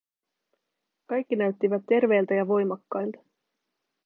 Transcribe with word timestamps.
Kaikki 1.05 1.35
näyttivät 1.35 1.85
terveiltä 1.85 2.33
ja 2.33 2.47
voimakkailta. 2.47 3.17